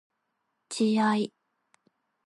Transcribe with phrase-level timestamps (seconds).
[0.67, 1.31] 自愛